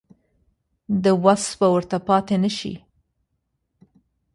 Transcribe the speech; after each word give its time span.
د 1.03 1.05
وس 1.23 1.43
به 1.59 1.67
ورته 1.75 1.97
پاتې 2.07 2.35
نه 2.43 2.51
شي. 2.57 2.73